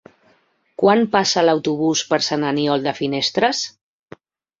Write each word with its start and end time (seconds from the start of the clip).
Quan 0.83 1.03
passa 1.15 1.43
l'autobús 1.45 2.01
per 2.13 2.19
Sant 2.29 2.45
Aniol 2.53 2.87
de 2.87 2.95
Finestres? 3.01 3.61